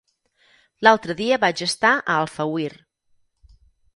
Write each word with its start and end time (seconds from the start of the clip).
L'altre 0.87 1.15
dia 1.19 1.37
vaig 1.43 1.61
estar 1.67 1.93
a 1.99 2.17
Alfauir. 2.23 2.73